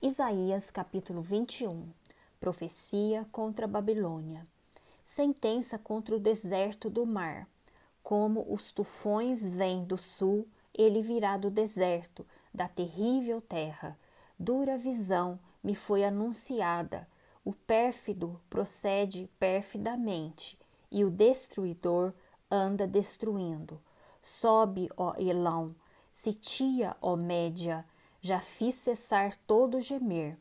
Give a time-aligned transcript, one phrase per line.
[0.00, 1.88] Isaías capítulo 21
[2.38, 4.44] Profecia contra a Babilônia
[5.04, 7.48] Sentença contra o deserto do mar.
[8.00, 12.24] Como os tufões vêm do sul, ele virá do deserto,
[12.54, 13.98] da terrível terra.
[14.38, 17.08] Dura visão me foi anunciada.
[17.44, 20.56] O pérfido procede perfidamente,
[20.92, 22.12] e o destruidor
[22.48, 23.80] anda destruindo.
[24.22, 25.74] Sobe, ó Elão,
[26.12, 27.84] sitia, ó Média,
[28.20, 30.38] já fiz cessar todo gemer,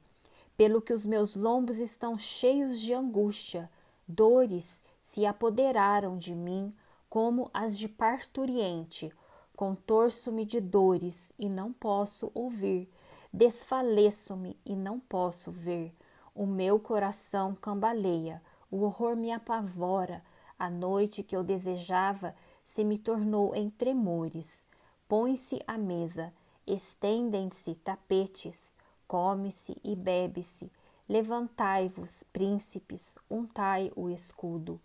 [0.55, 3.69] pelo que os meus lombos estão cheios de angústia,
[4.07, 6.73] dores se apoderaram de mim
[7.09, 9.13] como as de parturiente,
[9.55, 12.89] contorço-me de dores e não posso ouvir,
[13.31, 15.95] desfaleço-me e não posso ver,
[16.33, 20.23] o meu coração cambaleia, o horror me apavora,
[20.59, 24.65] a noite que eu desejava se me tornou em tremores.
[25.07, 26.33] Põe-se à mesa,
[26.67, 28.73] estendem-se tapetes,
[29.07, 30.71] come-se e bebe-se.
[31.07, 34.79] Levantai-vos, príncipes, untai o escudo.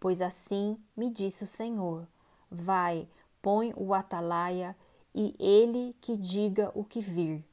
[0.00, 2.08] Pois assim me disse o Senhor:
[2.50, 3.06] Vai,
[3.42, 4.74] põe o atalaia,
[5.14, 7.44] e ele que diga o que vir.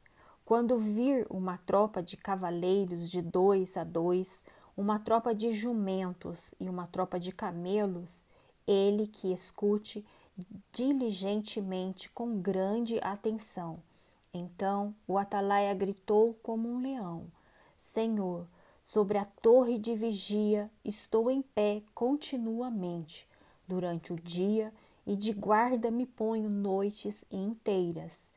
[0.46, 4.44] Quando vir uma tropa de cavaleiros de dois a dois,
[4.76, 8.26] uma tropa de jumentos e uma tropa de camelos,
[8.68, 10.06] ele que escute
[10.72, 13.80] diligentemente com grande atenção.
[14.34, 17.28] Então o atalaia gritou como um leão:
[17.78, 18.48] Senhor,
[18.82, 23.28] sobre a torre de vigia estou em pé continuamente
[23.68, 24.74] durante o dia
[25.06, 28.32] e de guarda me ponho noites inteiras.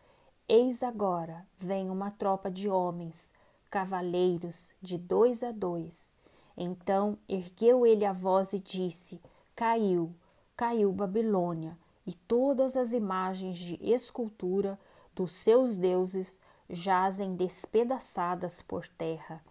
[0.48, 3.30] Eis agora vem uma tropa de homens,
[3.70, 6.14] cavaleiros, de dois a dois.
[6.56, 9.20] Então ergueu ele a voz e disse:
[9.54, 10.14] Caiu,
[10.56, 14.78] caiu Babilônia, e todas as imagens de escultura
[15.14, 19.42] dos seus deuses jazem despedaçadas por terra.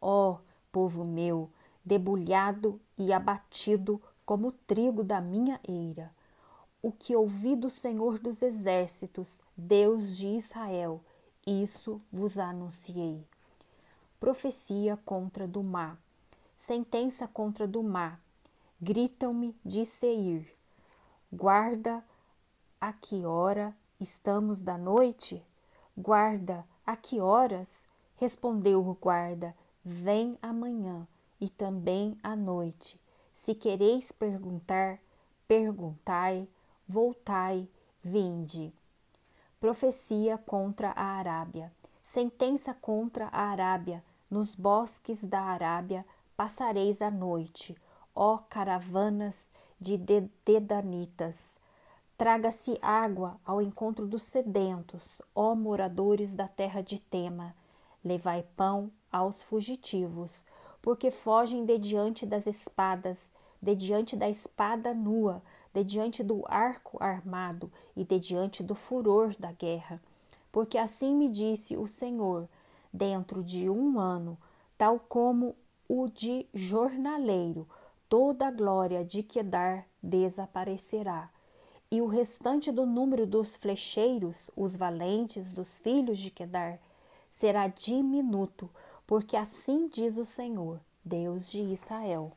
[0.00, 0.38] Ó, oh,
[0.70, 1.50] povo meu,
[1.84, 6.12] debulhado e abatido como o trigo da minha eira,
[6.80, 11.00] o que ouvi do Senhor dos Exércitos, Deus de Israel,
[11.46, 13.24] isso vos anunciei.
[14.18, 15.96] Profecia contra Dumá.
[16.56, 18.18] Sentença contra Dumá.
[18.80, 20.61] Gritam-me de Seir.
[21.34, 22.04] Guarda
[22.78, 25.42] a que hora estamos da noite?
[25.96, 27.86] Guarda a que horas?
[28.16, 31.08] Respondeu o guarda: Vem amanhã
[31.40, 33.00] e também à noite.
[33.32, 34.98] Se quereis perguntar,
[35.48, 36.46] perguntai,
[36.86, 37.66] voltai,
[38.02, 38.70] vinde.
[39.58, 41.72] Profecia contra a Arábia.
[42.02, 44.04] Sentença contra a Arábia.
[44.30, 46.04] Nos bosques da Arábia
[46.36, 47.74] passareis a noite,
[48.14, 49.50] ó caravanas
[49.82, 49.98] de
[50.44, 51.58] Dedanitas.
[52.16, 57.54] Traga-se água ao encontro dos sedentos, ó moradores da terra de Tema.
[58.04, 60.46] Levai pão aos fugitivos,
[60.80, 65.42] porque fogem de diante das espadas, de diante da espada nua,
[65.74, 70.00] de diante do arco armado e de diante do furor da guerra.
[70.52, 72.48] Porque assim me disse o Senhor:
[72.92, 74.38] dentro de um ano,
[74.78, 75.56] tal como
[75.88, 77.68] o de jornaleiro,
[78.12, 81.30] toda a glória de Quedar desaparecerá.
[81.90, 86.78] E o restante do número dos flecheiros, os valentes dos filhos de Quedar,
[87.30, 88.68] será diminuto,
[89.06, 92.36] porque assim diz o Senhor, Deus de Israel.